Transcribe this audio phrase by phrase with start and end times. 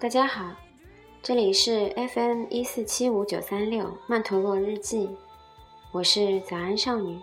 [0.00, 0.56] 大家好，
[1.22, 5.10] 这里是 FM 一四七五九三六曼陀罗日记，
[5.92, 7.20] 我是早安少女。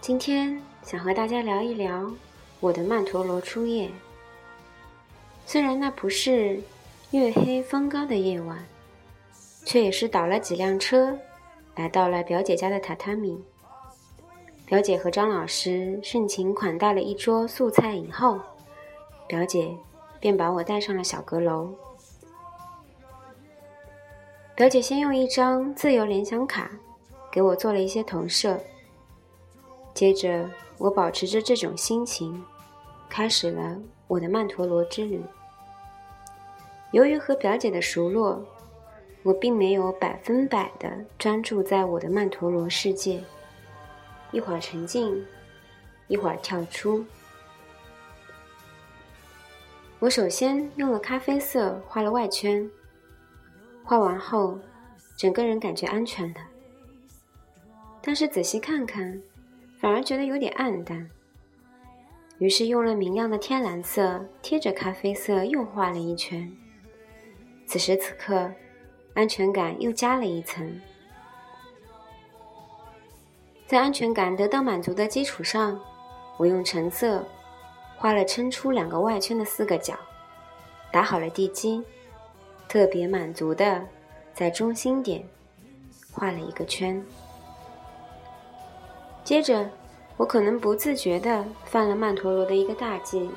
[0.00, 2.10] 今天想和大家聊一聊
[2.58, 3.88] 我的曼陀罗初夜。
[5.46, 6.60] 虽然那不是
[7.12, 8.66] 月黑风高的夜晚，
[9.64, 11.16] 却也是倒了几辆车，
[11.76, 13.40] 来到了表姐家的榻榻米。
[14.64, 18.40] 表姐和张老师盛情款待了一桌素菜以后，
[19.28, 19.76] 表姐
[20.18, 21.72] 便把我带上了小阁楼。
[24.56, 26.70] 表姐先用一张自由联想卡
[27.30, 28.58] 给我做了一些投射。
[29.94, 32.42] 接着，我保持着这种心情，
[33.08, 33.76] 开始了
[34.08, 35.22] 我的曼陀罗之旅。
[36.92, 38.42] 由于和表姐的熟络，
[39.26, 43.20] 我并没有百分百的专注在我的曼陀罗世界，
[44.30, 45.26] 一会儿沉浸，
[46.06, 47.04] 一会儿跳出。
[49.98, 52.70] 我首先用了咖啡色画了外圈，
[53.82, 54.56] 画完后，
[55.16, 56.40] 整个人感觉安全了。
[58.00, 59.20] 但是仔细看看。
[59.78, 61.10] 反而觉得有点暗淡，
[62.38, 66.50] 于是用了明亮的天蓝色贴着咖啡色又画了一圈。
[67.66, 68.50] 此时此刻，
[69.16, 70.78] 安全感又加了一层。
[73.66, 75.80] 在安全感得到满足的基础上，
[76.36, 77.24] 我用橙色
[77.96, 79.94] 画了撑出两个外圈的四个角，
[80.92, 81.82] 打好了地基，
[82.68, 83.82] 特别满足的
[84.34, 85.26] 在中心点
[86.12, 87.02] 画了一个圈。
[89.24, 89.66] 接着，
[90.18, 93.30] 我可能不自觉的犯了曼陀罗的一个大忌，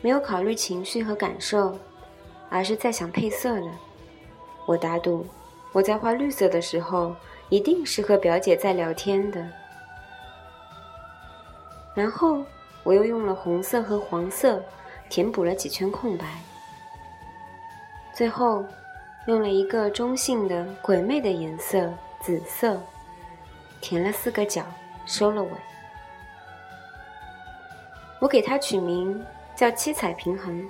[0.00, 1.78] 没有考虑情绪和感受，
[2.48, 3.70] 而是在想配色了。
[4.66, 5.26] 我打赌，
[5.72, 7.14] 我在画绿色的时候，
[7.48, 9.46] 一定是和表姐在聊天的。
[11.94, 12.44] 然后，
[12.82, 14.62] 我又用了红色和黄色
[15.10, 16.24] 填补了几圈空白，
[18.14, 18.64] 最后，
[19.26, 22.80] 用了一个中性的鬼魅的颜色——紫色。
[23.80, 24.64] 填了四个角，
[25.04, 25.50] 收了尾。
[28.20, 29.20] 我给它取名
[29.56, 30.64] 叫七彩平衡。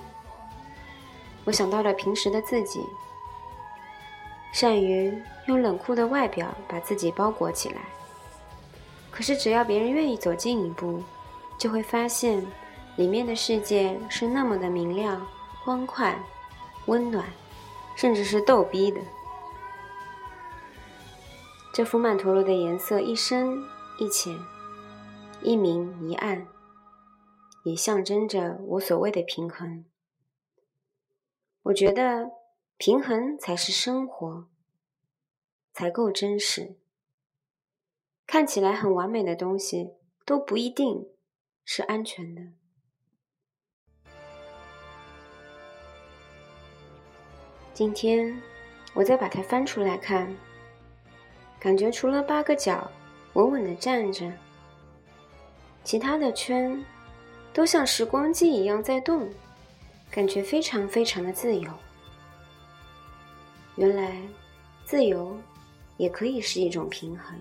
[1.44, 2.81] 我想到了平时的自己，
[4.52, 5.12] 善于
[5.46, 7.80] 用冷酷的外表把自己包裹起来。
[9.10, 11.02] 可是只要别人愿意走近一步，
[11.58, 12.46] 就会发现
[12.96, 15.26] 里面的世界是那么的明亮、
[15.64, 16.16] 欢快、
[16.86, 17.26] 温暖，
[17.96, 19.00] 甚至是逗逼的。
[21.74, 23.58] 这幅曼陀罗的颜色一深
[23.98, 24.38] 一浅，
[25.40, 26.46] 一明一暗，
[27.64, 29.84] 也象征着我所谓的平衡。
[31.62, 32.30] 我觉得
[32.84, 34.48] 平衡才是生活，
[35.72, 36.81] 才够真实。
[38.26, 39.93] 看起来很完美的东西
[40.26, 41.06] 都不一定
[41.65, 42.43] 是安全的。
[47.72, 48.43] 今天
[48.94, 50.37] 我再把它翻出来看。
[51.60, 52.91] 感觉除了八个角
[53.34, 54.28] 稳稳的站着，
[55.84, 56.84] 其他的圈
[57.53, 59.31] 都像时光机一样在动，
[60.10, 61.72] 感觉非常非常的自由。
[63.77, 64.21] 原来，
[64.84, 65.37] 自由
[65.97, 67.34] 也可以是一种平衡。